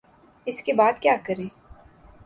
[0.47, 1.47] اس کے بعد کیا کریں؟